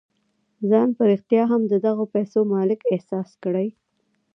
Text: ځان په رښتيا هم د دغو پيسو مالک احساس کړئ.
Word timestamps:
ځان 0.69 0.89
په 0.97 1.03
رښتيا 1.11 1.43
هم 1.51 1.61
د 1.71 1.73
دغو 1.85 2.03
پيسو 2.13 2.39
مالک 2.53 2.79
احساس 2.93 3.29
کړئ. 3.43 3.67